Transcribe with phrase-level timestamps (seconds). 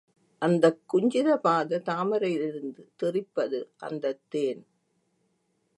[0.41, 3.59] அந்தக் குஞ்சித பாத தாமரையிலிருந்து தெறிப்பது
[3.79, 4.63] அந்தத் தேன்.